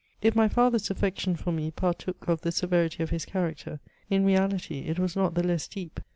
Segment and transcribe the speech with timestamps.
[0.19, 4.79] If my father's affection for me partook of the severity of his character, in reality
[4.87, 5.99] it was not the less deep.